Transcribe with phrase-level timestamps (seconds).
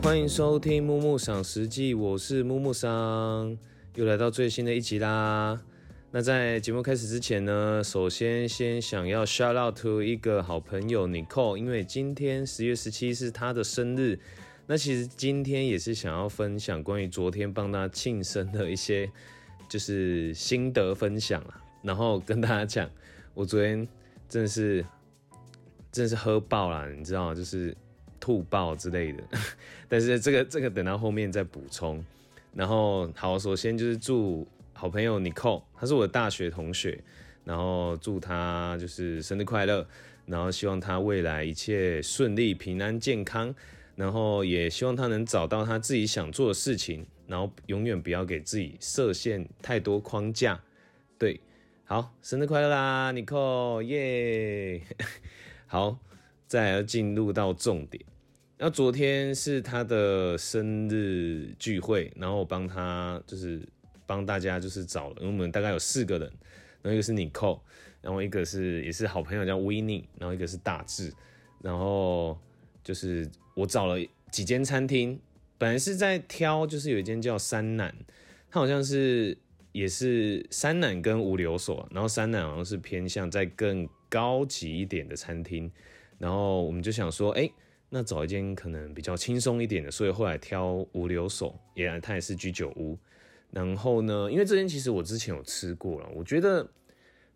[0.00, 3.58] 欢迎收听木木赏实记，我是木木桑，
[3.96, 5.60] 又来到最新的一集啦。
[6.12, 14.18] 那在节目开始之前呢，首先先想要 shout out to 一个好朋友 Nicole，因为今天十月十七是她的生日。
[14.66, 19.10] 那其实今天也是想要分享关于昨天帮她庆生的一些
[19.68, 22.88] 就是心得分享啊，然后跟大家讲，
[23.34, 23.86] 我昨天
[24.28, 24.86] 真的是
[25.90, 27.76] 真的是喝爆了，你知道，就是
[28.20, 29.22] 吐爆之类的。
[29.88, 32.04] 但是这个这个等到后面再补充。
[32.54, 34.46] 然后好，首先就是祝。
[34.80, 37.02] 好朋友 Nicole，他是我的大学同学，
[37.42, 39.84] 然后祝他就是生日快乐，
[40.24, 43.52] 然后希望他未来一切顺利、平安、健康，
[43.96, 50.60] 然后也希望他能找到他自己想做的事情，然后永远不要给自己设限太多框架。
[51.18, 51.40] 对，
[51.84, 54.80] 好，生日快乐啦，Nicole，耶！
[55.66, 55.98] 好，
[56.48, 58.04] 再要进入到重点，
[58.56, 63.62] 那昨天是他的生日聚会，然后我帮他就是。
[64.08, 66.26] 帮大家就是找了，因为我们大概有四个人，
[66.80, 67.60] 然后一个是 Nicole，
[68.00, 71.12] 然后一个是也是好朋友叫 w i n n e 然后一个是大志，
[71.60, 72.38] 然后
[72.82, 73.96] 就是我找了
[74.30, 75.20] 几间餐厅，
[75.58, 77.94] 本来是在挑，就是有一间叫三南，
[78.50, 79.36] 它好像是
[79.72, 85.70] 也是三南跟五流所，然后三南好像是偏向在更高级一点的餐厅，
[86.18, 87.50] 然后我们就想说，哎，
[87.88, 92.98] 那找一间可能比较轻松一点的，所以后来挑五留所，也它也是居酒屋。
[93.50, 94.30] 然后呢？
[94.30, 96.68] 因为这间其实我之前有吃过了，我觉得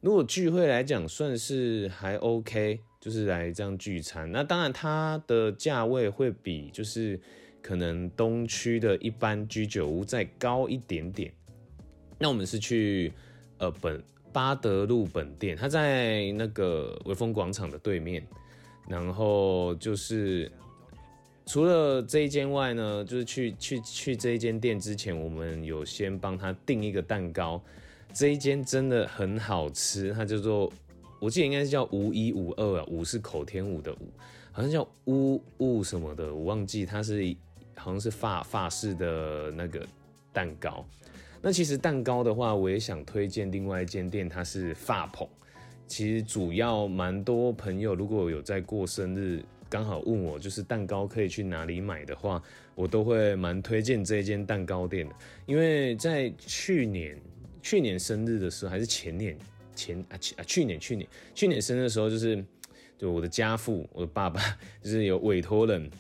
[0.03, 4.31] 如果聚会来讲，算是还 OK，就是来这样聚餐。
[4.31, 7.19] 那当然它的价位会比就是
[7.63, 11.33] 可能东区的一般居酒屋再高一点点。
[12.19, 13.11] 那我们是去
[13.57, 18.23] 呃本巴德路本店，它在那个威风广场的对面，
[18.89, 20.51] 然后就是。
[21.45, 27.61] 除了这一间外呢，就是去去去这一间店之前，我们有先帮他订一个蛋糕。
[28.15, 30.73] 这一间真的很好吃，它叫做
[31.21, 34.09] 我记得应该是叫五一五二啊，五是口天五的五，
[34.53, 37.35] 好像叫乌雾什么的，我忘记它是
[37.75, 39.85] 好像是法法式的那个
[40.33, 40.87] 蛋糕。
[41.43, 45.29] 那其实蛋糕的话，我也想推荐另外一间店，它是发捧。
[45.87, 49.43] 其实主要蛮多朋友如果有在过生日。
[49.69, 52.43] 刚好问我就是蛋糕可以去哪里买的话，
[52.75, 55.15] 我都会蛮推荐这一间蛋糕店的。
[55.47, 57.19] 因为在去年
[57.63, 59.35] 去年生日的时候，还是前年
[59.75, 62.45] 前啊去啊去年去年去年生日的时候，就是
[62.99, 64.43] 就我的家父我的爸爸
[64.83, 65.91] 就是有委托人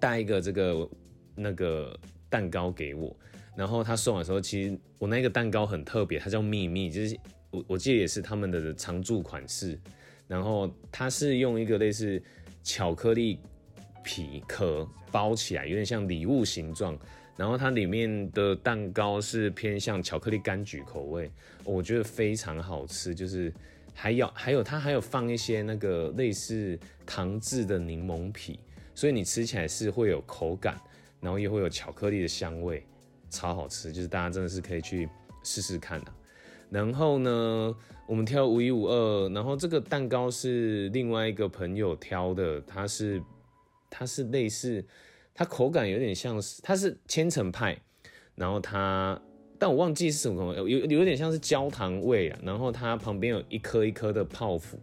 [0.00, 0.90] 带一个这个
[1.36, 1.96] 那个
[2.28, 3.16] 蛋糕给我，
[3.56, 7.16] 然后他送的时候，其实我那个蛋糕很特别，它叫秘密，就是
[7.52, 9.78] 我我记得也是他们的常驻款式，
[10.26, 12.20] 然后它是用一个类似。
[12.64, 13.40] 巧克力
[14.04, 16.96] 皮壳包起来，有点像礼物形状。
[17.36, 21.28] 然后它里面的蛋糕是偏向巧克力柑橘口味，
[21.64, 23.12] 我觉得非常好吃。
[23.12, 23.52] 就是
[23.92, 28.60] 还有还有它还有放一些那个类似糖制的柠檬皮，
[28.94, 30.80] 所以你吃起来是会有口感，
[31.18, 32.86] 然后也会有巧克力的香味，
[33.28, 33.90] 超好吃。
[33.90, 35.08] 就是大家真的是可以去
[35.42, 36.12] 试试看的。
[36.72, 43.22] 然后呢，我们挑五一五二，然后这个蛋糕是另外一个朋友挑的，它是
[43.90, 44.82] 它是类似，
[45.34, 47.78] 它口感有点像是它是千层派，
[48.34, 49.20] 然后它
[49.58, 54.78] 但我忘记是什么，有有点像是焦糖味啊，然后它旁边有一颗一颗的泡芙，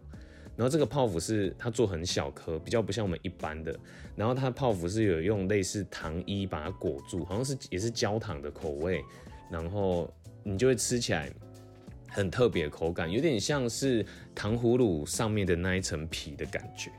[0.54, 3.76] 然后这个泡芙是它做很小颗，比较不像我们一般的，
[4.14, 9.04] 然后它泡芙是有用类似糖衣把它裹住，好像是也是焦糖的口味，
[9.50, 10.08] 然后
[10.44, 11.28] 你就会吃起来。
[12.10, 14.04] 很特别口感，有点像是
[14.34, 16.90] 糖葫芦上面的那一层皮的感觉。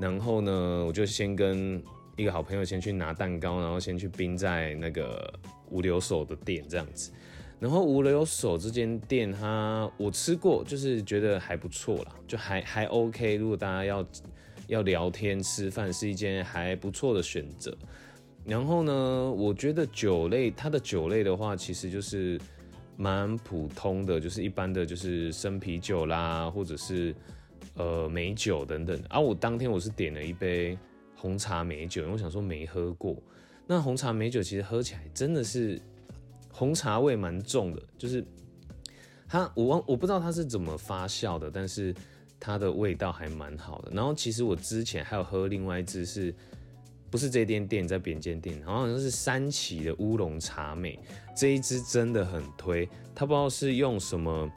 [0.00, 1.82] 然后呢，我就先跟
[2.16, 5.32] 一个好朋友先去拿蛋糕，然后先去冰在那个
[5.70, 7.12] 五留守的店这样子。
[7.60, 13.36] 然后五留守这间店，它我吃过，就是觉得还不错啦，就还还 OK。
[13.36, 14.06] 如果大家要
[14.66, 17.76] 要聊天吃饭，是一间还不错的选择。
[18.44, 22.40] 然后呢，我觉得酒类，它的酒类的话，其实就是。
[23.00, 27.14] 蛮普通的，就是一般的，就是生啤酒啦，或者是
[27.74, 29.00] 呃美酒等等。
[29.08, 30.76] 而我当天我是点了一杯
[31.14, 33.16] 红茶美酒，因为我想说没喝过。
[33.68, 35.80] 那红茶美酒其实喝起来真的是
[36.52, 38.24] 红茶味蛮重的，就是
[39.28, 41.94] 它我忘我不知道它是怎么发酵的，但是
[42.40, 43.92] 它的味道还蛮好的。
[43.94, 46.34] 然后其实我之前还有喝另外一支是。
[47.10, 50.98] 不是这间店，在边间店，好像是三旗的乌龙茶美，
[51.36, 52.88] 这一支真的很推。
[53.14, 54.50] 它不知道是用什么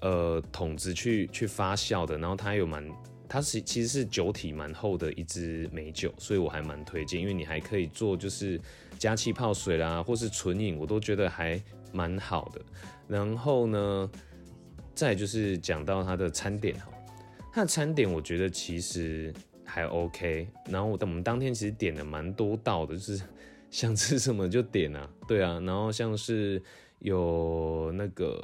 [0.00, 2.88] 呃桶子去去发酵的，然后它有蛮
[3.28, 8.60] 它是其实是酒体蛮厚的一支美酒，所以我还蛮推荐，因为你还可以做就是
[8.98, 11.60] 加气泡水啦，或是纯饮，我都觉得还
[11.92, 12.60] 蛮好的。
[13.08, 14.10] 然后呢，
[14.94, 16.88] 再就是讲到它的餐点哈，
[17.52, 19.32] 它的餐点我觉得其实
[19.66, 20.48] 还 OK。
[20.70, 23.20] 然后我们当天其实点了蛮多道的，就是
[23.70, 25.60] 想吃什么就点啊，对啊。
[25.60, 26.62] 然后像是
[27.00, 28.40] 有那个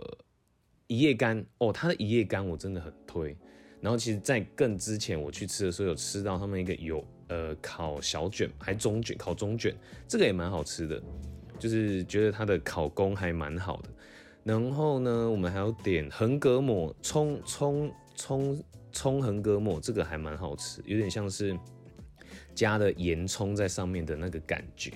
[0.88, 3.34] 一夜干哦，它的一夜干我真的很推。
[3.80, 9.74] 然后其实，在更之前我去吃的时候，有吃到他们一个有呃烤小卷，还中卷，烤中卷，
[10.06, 11.02] 这个也蛮好吃的，
[11.58, 13.88] 就是觉得它的烤工还蛮好的。
[14.44, 17.92] 然后呢，我们还有点横膈膜，葱葱
[18.22, 21.58] 葱葱横膈膜，这个还蛮好吃，有点像是
[22.54, 24.92] 加了盐葱在上面的那个感觉。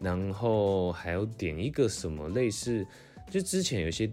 [0.00, 2.84] 然后还有点一个什么类似，
[3.30, 4.10] 就之前有些。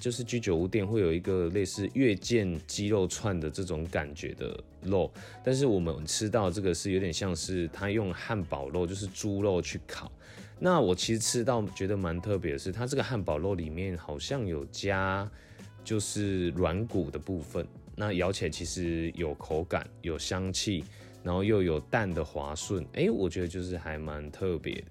[0.00, 5.08] 就是居酒屋店会有一个类似月见鸡肉串的这种感觉的肉，
[5.44, 10.10] 但是我们吃到这个是有点像是他用汉堡肉，就是猪肉去烤。
[10.58, 15.30] 那我其实吃到觉得蛮特别的是，它这个汉堡肉里面好像有加
[15.84, 17.64] 就是软骨的部分，
[17.96, 20.84] 那咬起来其实有口感、有香气，
[21.22, 24.86] 然后又有蛋的滑顺，哎，我觉得就是还蛮特别的。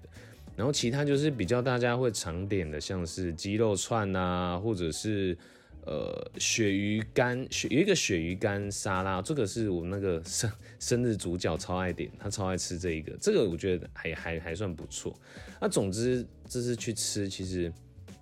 [0.54, 5.36] 然后其他就是比较大家会常点的，像是鸡肉串啊，或者是
[5.86, 15.18] 呃鳕鱼干，鳕有一个鳕鱼干沙拉，这个是我那个生生日主角超爱点，他超爱吃这一个，这个我觉得还还还算不错。
[15.58, 17.72] 那总之这次去吃，其实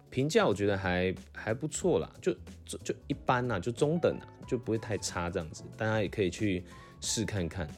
[0.09, 2.33] 评价我觉得还还不错啦，就
[2.65, 6.65] 就就一般啦，就中等啊，就不会太差这样子，大家也可以去
[7.01, 7.69] 试看看。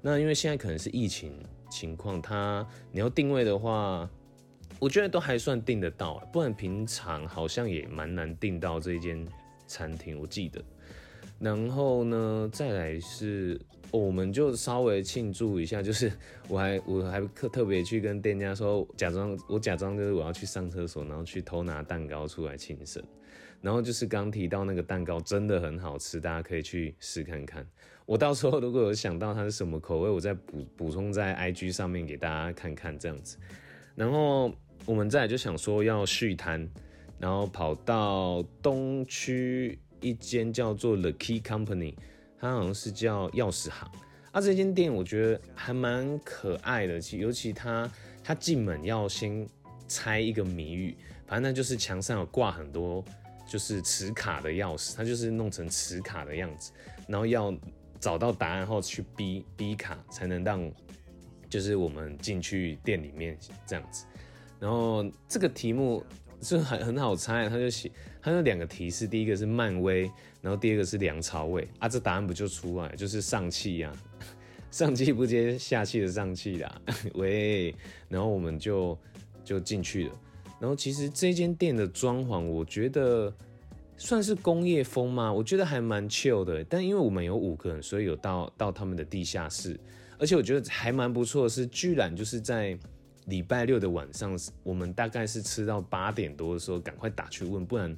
[0.00, 1.32] 那因为现在可能是疫情。
[1.72, 4.10] 情况，它你要定位的话，
[4.80, 9.24] 我觉得都还算定得到，不然平常好像也蛮难定到这一间
[9.68, 10.60] 餐厅，我记得。
[11.38, 13.56] 然后呢，再来是，
[13.92, 16.10] 我们就稍微庆祝一下，就是
[16.50, 23.00] 我还我还特特别去跟店家说，假装我假装就是我要去上厕所，然后去偷拿蛋糕出来庆生。
[23.60, 27.66] 然后就是刚提到那个蛋糕真的很好吃，大家可以去试看看。
[28.06, 33.36] 我到时候如果有想到它是什么口味，我再补补充在 IG 上面给大家看看这样子。
[33.94, 34.52] 然后
[34.86, 36.68] 我们再就想说要续摊，
[37.18, 41.94] 然后跑到东区一间叫做 The Key Company，
[42.38, 43.90] 它好像是叫钥匙行。
[44.32, 47.90] 啊，这间店我觉得还蛮可爱的，其尤其它
[48.24, 49.46] 它进门要先
[49.86, 50.96] 猜一个谜语，
[51.26, 53.04] 反正就是墙上有挂很多。
[53.50, 56.70] 就是磁卡的钥匙，它就是弄成磁卡的样子，
[57.08, 57.52] 然后要
[57.98, 60.70] 找到答案后去逼逼卡，才能让
[61.48, 63.36] 就是我们进去店里面
[63.66, 64.06] 这样子。
[64.60, 66.04] 然后这个题目
[66.40, 67.90] 是很很好猜，他就写，
[68.22, 70.02] 他有两个提示，第一个是漫威，
[70.40, 73.92] 然后第二个是梁朝伟啊，这答案不就出来，就是上气呀，
[74.70, 76.80] 上气不接下气的上气啦，
[77.16, 77.74] 喂，
[78.08, 78.96] 然后我们就
[79.42, 80.20] 就进去了。
[80.60, 83.34] 然后其实这间店的装潢，我觉得
[83.96, 86.62] 算是工业风嘛，我觉得还蛮 chill 的。
[86.64, 89.80] 但因为我们有五个人，所以有到到他们的地下室，
[90.18, 92.78] 而且我觉得还蛮不错的是，居然就是在
[93.26, 97.96] 礼拜六的晚上，我们大概是吃到八点多的时候，赶快打去问，不然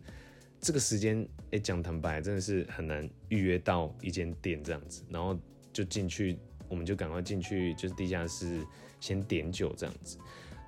[0.61, 5.03] 这个时间，哎，讲坦白，真的是很难预约到一间店这样子。
[5.11, 5.37] 然后
[5.73, 6.39] 就进去，
[6.69, 8.65] 我们就赶快进去，就是地下室
[9.01, 10.17] 先点酒这样子。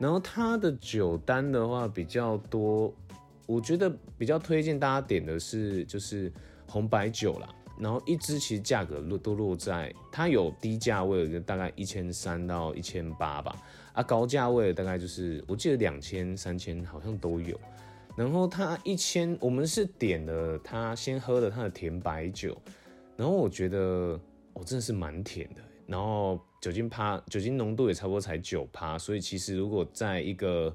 [0.04, 2.92] 然后它的酒单的话比较多，
[3.46, 6.30] 我觉得比较推荐大家点的是就是
[6.68, 7.48] 红白酒啦。
[7.78, 13.56] 然后一支其实价格落都落在它有低价位的大概一千三到一千八吧，
[13.94, 17.58] 啊高价位的大概就是我记得两千三千好像都有。
[18.14, 22.54] 然后它一千我们是点了它先喝了它的甜白酒，
[23.16, 24.20] 然后我觉得
[24.52, 26.40] 哦真的是蛮甜的，然后。
[26.64, 30.74] 酒精趴，酒精浓度也差不多才九趴，所以其实如果在一个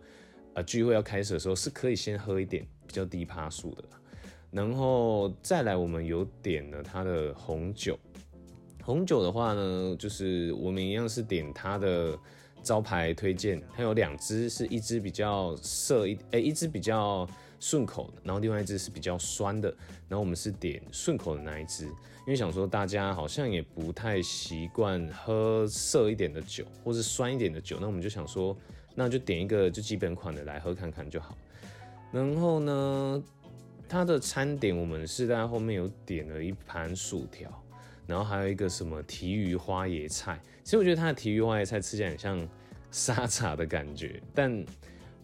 [0.54, 3.84] 呃聚会要开始的时候，是可以先喝一点比较低趴数的。
[4.52, 7.98] 然后再来，我们有点了它的红酒。
[8.84, 12.16] 红酒的话呢，就是我们一样是点它的
[12.62, 17.28] 招牌推荐，它有两支，是一支比较涩一，哎，一支比较。
[17.62, 19.68] 顺口的，然后另外一支是比较酸的，
[20.08, 21.90] 然后我们是点顺口的那一支，
[22.26, 28.56] 因为想说大家好像也不太习惯喝涩一点的酒，或是酸一点的酒，那我们就想说，
[28.94, 31.38] 那就点一个就基本款的来喝看看就好。
[32.12, 33.24] 然后呢，
[33.88, 37.50] 它的餐点我们是在后面有点了一盘薯条，
[38.06, 42.50] 然后还有一个什么提鱼花椰菜，其实我觉得它的提鱼花椰菜吃起来很像
[42.92, 44.66] 沙茶的感觉，但。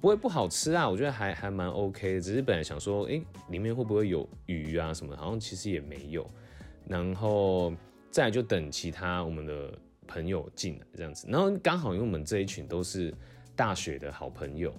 [0.02, 2.22] 不会不好吃啊，我觉得还还蛮 OK 的。
[2.22, 5.18] 只是本来想说，哎，里面会不会有鱼啊什么？
[5.18, 6.30] 好像其实也没有。
[6.88, 7.74] 然后
[8.12, 9.74] 再就等其他我们的
[10.08, 13.13] 朋友进来这样子，然后刚好因为我们这一群都是
[13.56, 14.74] 大学的好朋友，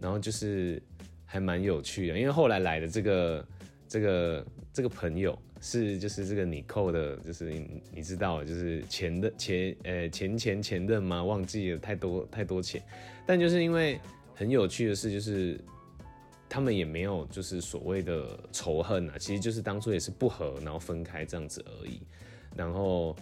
[0.00, 0.82] 然后就是
[1.24, 3.46] 还蛮有趣的，因为后来来的这个
[3.88, 11.22] 这个这个朋友是就是这个你扣的，就是你你知道就是前的前呃前前前任吗？
[11.22, 12.82] 忘记了太多太多钱，
[13.26, 14.00] 但就是因为
[14.34, 15.58] 很有趣的事就是。
[16.48, 22.00] 他们也没有就是所谓的仇恨啊，其实就是当初也是不和，然后分开这样子而已。
[22.56, 23.14] 然后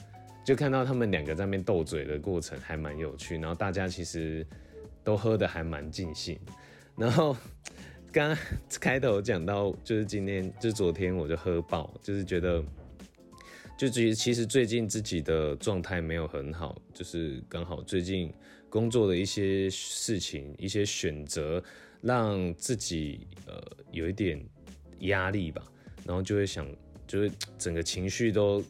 [0.45, 4.47] 就看到他们两个在那边斗嘴的过程还蛮有趣，然后大家其实
[5.03, 6.39] 都喝的还蛮尽兴。
[6.97, 7.35] 然后
[8.13, 8.39] 刚刚
[8.79, 12.63] 开头讲到，就是今天就是昨天我就喝爆，就是觉得
[13.77, 18.33] 就其实其实最近自己的状态没有很好，就是刚好最近
[18.69, 21.61] 工作的一些事情、一些选择。
[22.05, 23.59] 让自己呃
[23.91, 24.39] 有一点
[25.01, 25.65] 压力吧，
[26.05, 26.67] 然后就会想，
[27.07, 28.63] 就是整个情绪都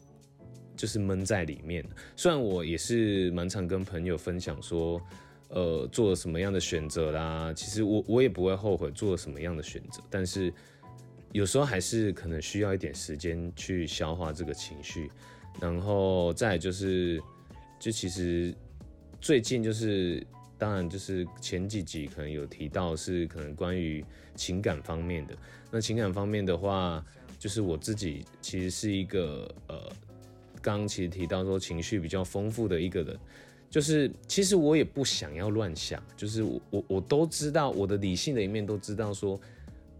[0.73, 1.85] 就是闷在里面。
[2.15, 5.01] 虽然我也是蛮常跟朋友分享说，
[5.49, 10.53] 呃，做了什么样的选择啦，其实我我也不会后悔做了什么样的选择，但是
[11.33, 15.11] 有时候还是可能需要一点时间去消化这个情绪，
[15.59, 17.21] 然后再就是，
[17.77, 18.55] 就其实
[19.19, 20.25] 最近就是。
[20.57, 24.03] 当然，就是前几集可能有提到是可能关于
[24.35, 25.35] 情感方面的。
[25.69, 27.05] 那情感方面的话，
[27.37, 29.91] 就是我自己其实是一个呃，
[30.61, 33.19] 刚刚其实提到说情绪比较丰富的一个人。
[33.69, 39.37] 就是其实我也不想要乱想，就是我我我都知道我的理性的一面都知道，说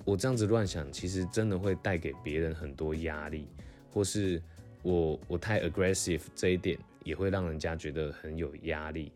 [0.05, 3.45] 我这样子乱想，其实真的会带给别人很多压力，
[3.91, 4.41] 或是
[4.81, 9.12] 我我太 aggressive 这一点也会让人家觉得很有压力。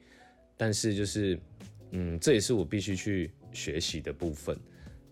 [0.62, 1.40] 但是就是，
[1.92, 4.60] 嗯，这也是我必须去学习的部分。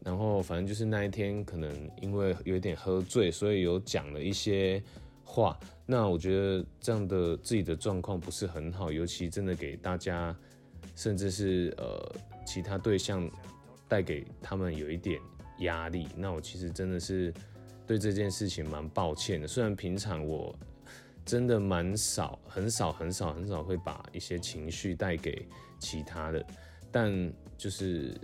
[0.04, 4.84] 然后反正就是那一天，可能因为有点喝醉，所以有讲了一些
[5.24, 5.58] 话。
[5.86, 10.36] 那我觉得这样的自己的状况不是很好，尤其真的给大家，
[10.98, 13.32] 甚至是呃其他对象
[13.88, 15.18] 带给他们有一点
[15.60, 16.10] 压力。
[16.18, 17.34] 那我其实真的是
[17.86, 19.48] 对这件事情蛮抱歉的。
[19.48, 20.54] 虽然平常我。
[21.27, 25.46] 真的蛮少，很少，很少，很少会把一些情绪带给
[25.77, 26.43] 其他的，
[26.89, 27.12] 但
[27.57, 28.17] 就是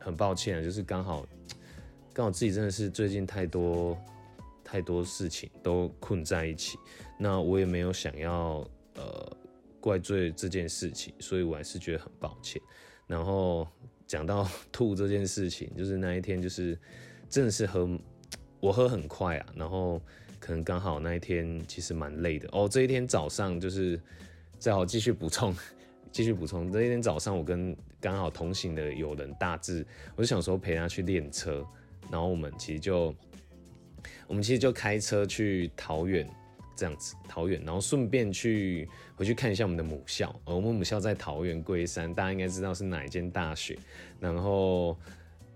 [0.00, 1.26] 很抱歉，就是刚好
[2.14, 3.94] 刚好自己真的是最近太多
[4.64, 6.78] 太多事情都困在一起，
[7.18, 9.36] 那我也没有想要呃
[9.78, 12.60] 怪罪这件事情，所以我还是觉得很抱歉。
[13.06, 13.68] 然后
[14.06, 16.78] 讲到吐这件事情，就是那一天就是
[17.28, 17.86] 真的是喝
[18.60, 20.00] 我喝很快啊，然后。
[20.40, 22.66] 可能刚好那一天其实蛮累的哦。
[22.66, 24.00] 这一天早上就是
[24.58, 25.54] 再好继续补充，
[26.10, 26.72] 继续补充。
[26.72, 29.86] 这一天早上我跟刚好同行的友人大致，
[30.16, 31.62] 我就想说陪他去练车，
[32.10, 33.14] 然后我们其实就
[34.26, 36.26] 我们其实就开车去桃园
[36.74, 40.34] 这样子，桃园，然后顺便去回去看一下我们的母校。
[40.46, 43.78] 呃，我们母校在桃园龟山，大家应该知道是哪一间大学。
[44.18, 44.96] 然后。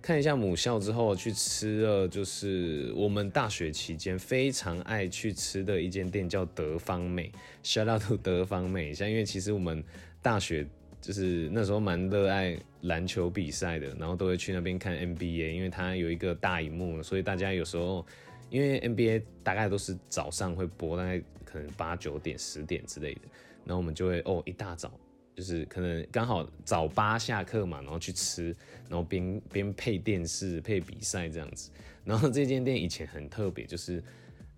[0.05, 7.33] 看一下母校之后，去吃了就是我们大学期间非常爱去吃的一间店，叫德芳美。
[7.63, 9.83] Shout out to 德芳美，像因为其实我们
[10.21, 10.67] 大学
[11.01, 18.05] 就是那时候蛮热爱篮球比赛的，然后都会去那边看 NBA，因为它有一个大荧幕，所以大家有时候
[18.51, 23.21] 因为 NBA 大概都是早上会播，大概可能八九点、十点之类的，
[23.65, 24.93] 然后我们就会哦一大早。
[25.35, 28.55] 就是可能刚好早八下课嘛，然后去吃，
[28.89, 31.71] 然后边边配电视配比赛这样子。
[32.05, 34.03] 然后这间店以前很特别，就是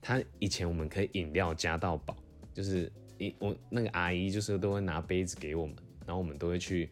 [0.02, 2.16] 它以前我们可以饮料加到饱，
[2.52, 6.90] 就是一我那个阿姨就是都会拿杯子给我们，然后我们都会去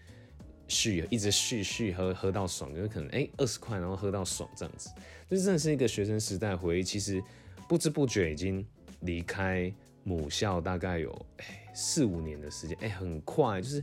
[0.66, 4.88] 续，一直续续喝喝到爽，就是可能哎二十块然后喝到爽这样子。
[5.28, 7.22] 就真的是一个学生时代回忆，其实
[7.68, 8.64] 不知不觉已经
[9.00, 9.70] 离开。
[10.04, 13.82] 母校大概有哎四五年的时间，哎很快，就是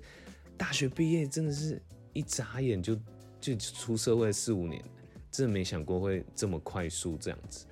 [0.56, 1.82] 大学毕业真的是
[2.14, 2.96] 一眨眼就
[3.40, 4.80] 就出社会四五年，
[5.32, 7.66] 真的没想过会这么快速这样子。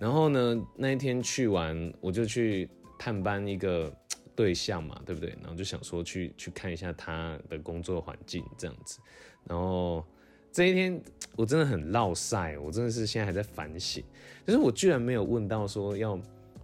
[0.00, 2.68] 然后呢那一天去完，我就去
[2.98, 3.90] 探班一个
[4.34, 5.30] 对象嘛，对不对？
[5.40, 8.98] 然后就想说去去看一下他的工作环境这样子。
[9.44, 10.04] 然后
[10.50, 11.00] 这一天
[11.36, 14.02] 我真的很落晒，我真的是现在还在反省，
[14.44, 16.18] 就是我居然没有问到说要。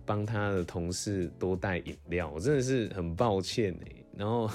[0.09, 3.93] 帮他的同事多带饮料，我真的是很抱歉哎。
[4.17, 4.51] 然后，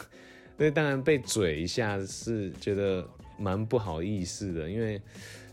[0.58, 3.08] 那，当然被嘴一下是觉得
[3.38, 5.00] 蛮不好意思的，因为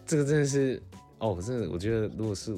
[0.06, 0.82] 这个真的是
[1.18, 2.56] 哦，真的我觉得如果是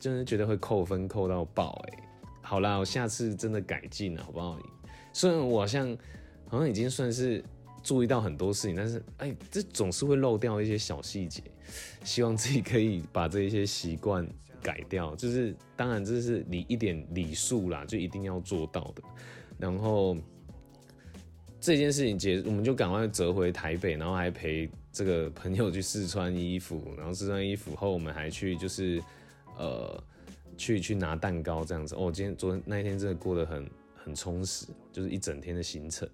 [0.00, 1.98] 真的觉得会扣分扣到爆哎。
[2.42, 4.58] 好啦，我下次真的改进了，好不好？
[5.12, 5.96] 虽然我好像
[6.48, 7.42] 好像已经算是
[7.84, 11.40] 注意到很多事情，但是哎，这总是会漏掉一些小细节。
[12.02, 14.28] 希望自己可以把这一些习惯。
[14.64, 19.02] 改掉，就是当然这是礼一点礼数啦，就一定要做到的。
[19.58, 20.16] 然后
[21.60, 29.02] 这件事情结，我们就赶快折回台北，然后还陪这个朋友去试穿衣服，然后试穿衣服后，我们还去就是
[29.58, 30.02] 呃
[30.56, 31.94] 去去拿蛋糕这样子。
[31.94, 36.08] 哦，今天昨天那一天真的过得很很充实，就是一整天的行程。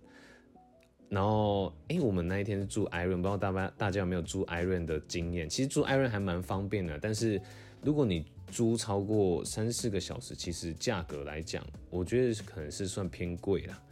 [1.09, 5.49] 然后，哎，我们那一天是住 Iron，不知道大家大家有没有住 Iron 的经验？
[5.49, 7.43] 其实住 Iron 还蛮方便的，但是
[7.83, 13.83] 如果你租超过三四个小时，其实价格来讲，我觉得可能是算偏贵了。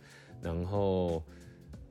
[0.42, 1.22] 然后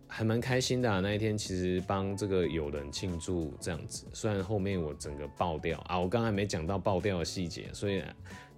[0.07, 8.01] 还蛮开心的，那一天其实帮这个友人庆祝这样子，虽然后面我整个爆掉啊，我刚才没讲到爆掉的细节，所以。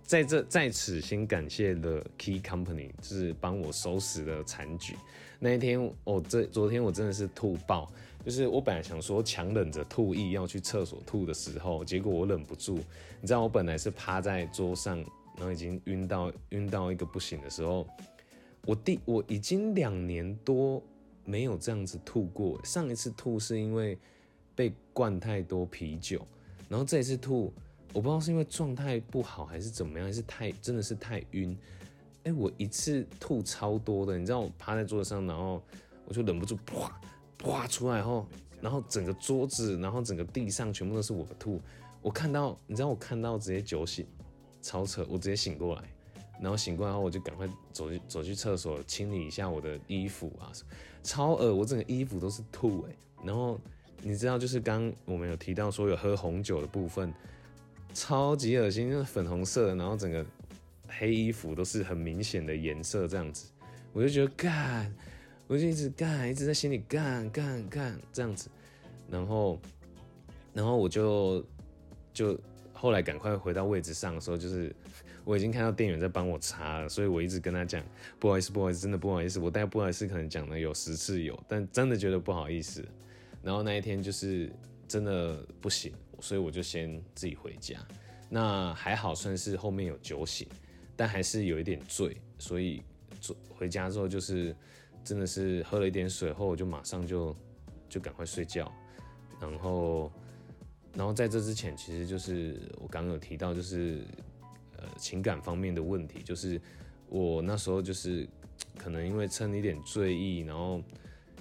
[0.02, 4.96] 在这在此先感谢了 Key Company，就是帮我收拾了残局。
[5.38, 7.88] 那一天，我这昨天我真的是吐爆，
[8.26, 12.78] 就是我本来想说强忍着吐意要去厕所吐的时候，结果我忍不住。
[13.22, 14.98] 你知道我本来是趴在桌上，
[15.36, 17.88] 然后已经晕到晕到一个不行的时候，
[18.66, 20.82] 我第我已经两年多
[21.26, 22.60] 没有这样子吐过。
[22.64, 23.98] 上一次吐是因为
[24.56, 26.26] 被灌太多啤酒，
[26.68, 27.54] 然后这一次吐。
[27.92, 31.58] 我不知道是因为状态不好还是怎么样，还是太真的是太晕。
[32.24, 35.60] 哎，我一次吐超多的，你知道我趴在桌子上，然后
[36.06, 37.02] 我就忍不住啪
[37.46, 38.28] 哇出来后，
[38.62, 41.62] 然后整个桌子，然后整个地上全部都是我的吐。
[42.02, 44.06] 我看到，你知道我看到直接酒醒，
[44.62, 45.84] 超扯，我直接醒过来，
[46.42, 50.52] 然后醒过来后我就赶快走去走去厕所清理一下我的衣服啊，
[51.04, 52.96] 超恶，我整个衣服都是吐哎。
[53.24, 53.60] 然后
[54.02, 57.14] 你知道就是刚我们有提到说有喝红酒的部分。
[57.92, 60.24] 超级恶心，就是粉红色的，然后整个
[60.88, 63.48] 黑衣服都是很明显的颜色，这样子，
[63.94, 64.94] 我就觉得干，
[65.50, 68.48] 我就一直干，一直在心里干干干这样子，
[69.10, 69.60] 然后，
[70.54, 71.44] 然后我就
[72.14, 72.40] 就
[72.72, 74.74] 后来赶快回到位置上的时候，就是
[75.26, 77.84] 我已经看到店员在帮我擦了，所以我一直跟他讲
[78.20, 82.86] 不好意思，不好意思，真的不好意思，我大概不好意思可能讲了有十次有，但真的觉得不好意思，
[83.42, 84.52] 然后那一天就是
[84.88, 85.92] 真的不行。
[86.22, 87.80] 所以我就先自己回家，
[88.28, 90.46] 那还好算是后面有酒醒，
[90.94, 92.84] 但还是有一点醉，所以
[93.48, 94.54] 回家之后就是
[95.04, 97.36] 真的是喝了一点水后，我就马上就
[97.88, 98.72] 就赶快睡觉，
[99.40, 100.12] 然后
[100.94, 104.02] 然后在这之前，其实就是我刚刚有提到，就是
[104.78, 106.60] 呃情感方面的问题，就是
[107.08, 108.28] 我那时候就是
[108.78, 110.82] 可能因为趁一点醉意，然后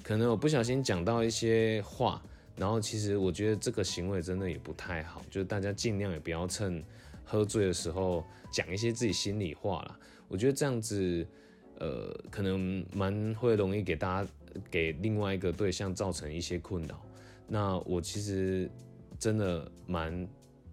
[0.02, 2.22] 可能我不小心讲到一些话。
[2.56, 6.82] 然后其实我觉得这个行为真的也不太好，就是大家尽量也不要趁
[7.24, 9.96] 喝醉的时候讲一些自己心里话啦。
[10.26, 11.24] 我觉得这样子，
[11.78, 14.30] 呃，可能蛮会容易给大家
[14.70, 17.00] 给另外一个对象造成一些困扰。
[17.46, 18.70] 那我其实
[19.18, 20.28] 真的蛮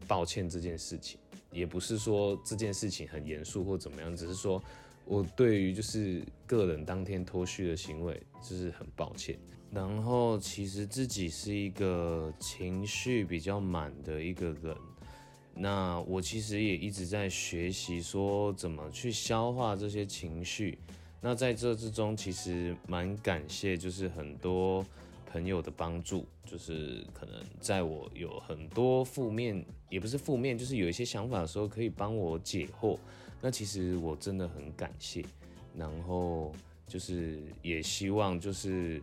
[0.07, 1.19] 抱歉这件事情，
[1.51, 4.61] 也不是说这件事情很严肃或怎么样，只是说
[5.05, 9.37] 我对于就是个人当天脱序的行为就是很抱歉。
[9.71, 14.75] 然后其实自己是一个情绪比较满的一个人，
[15.55, 20.77] 那我其实也一直在学习说怎么去消化这些情绪。
[21.21, 24.85] 那在这之中，其实蛮感谢，就是很多
[25.31, 32.97] 朋友的帮助，就是可能在我有很多负面，也不是负面，就是有一些想法的时候，可以帮我解惑。
[33.41, 35.23] 那其实我真的很感谢。
[35.75, 36.53] 然后
[36.87, 39.01] 就是也希望就是。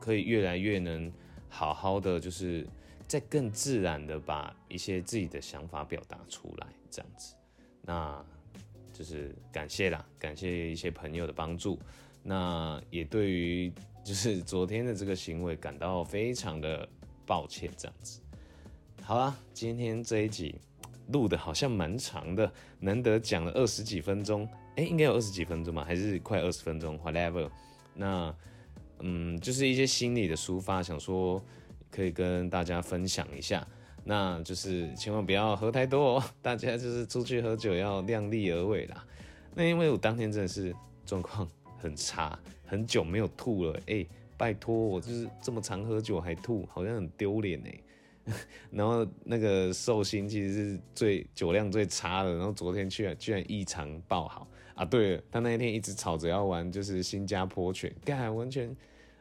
[0.00, 1.12] 可以越来越能
[1.48, 2.66] 好好的，就是
[3.12, 7.34] 在更自然的把一些自己的想法表达出来，这样子，
[7.82, 8.24] 那
[8.90, 11.78] 就是感谢啦，感谢一些朋友的帮助，
[12.22, 13.70] 那也对于
[14.02, 16.88] 就是昨天的这个行为感到非常的
[17.26, 18.22] 抱歉，这样子。
[19.02, 20.54] 好啦，今天这一集
[21.08, 27.50] 录的好像蛮长的，难得讲了二十几分钟，哎，应该有二十几分钟吧，还是快二十分钟，whatever，
[27.92, 28.34] 那。
[29.04, 31.42] 嗯，就是一些心理的抒发，想说
[31.92, 33.64] 可以跟大家分享一下。
[34.04, 39.06] 那就是千万不要喝太多哦， 大家就是出去喝酒要量力而为啦。
[39.54, 40.74] 那因为我当天真的是
[41.06, 43.78] 状况很差，很久没有吐了。
[43.86, 44.04] 哎，
[44.36, 47.78] 拜托，我就是这么常喝酒还吐，好像很丢脸哎。
[48.70, 54.84] 然后那个寿星其实是最酒量最差的，然后昨天居然居然异常爆好啊！
[54.84, 58.74] 对了，他那一天一直吵着要玩，就是新加坡犬，干完全。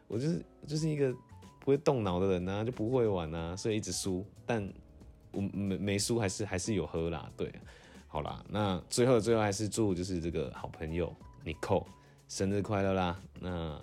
[0.07, 1.11] 我就是就是一个
[1.61, 4.25] 不会动脑的人呐，就不会玩呐，所以一直输。
[4.47, 4.67] 但
[5.31, 7.31] 我没没输，还是还是有喝啦。
[7.37, 7.53] 对，
[8.07, 11.85] 好啦，那最后最后还是祝就是这个好朋友 Nicole
[12.27, 13.21] 生日快乐啦。
[13.39, 13.79] 那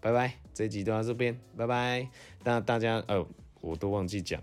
[0.00, 2.08] 拜拜，这一集就到这边，拜拜。
[2.44, 3.26] 那大家呃，
[3.60, 4.40] 我都忘记讲，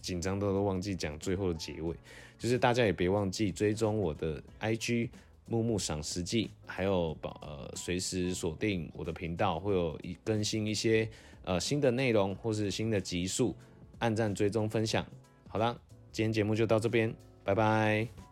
[0.00, 1.94] 紧张到都忘记讲最后的结尾，
[2.38, 5.10] 就是大家也别忘记追踪我的 IG
[5.46, 11.08] 木木赏实际，还有保呃随时锁定我的频道，会有一更新一些
[11.44, 13.54] 呃新的内容或是新的集数，
[13.98, 15.04] 按赞追踪分享。
[15.48, 15.76] 好啦，
[16.10, 18.23] 今天节目就到这边，拜拜。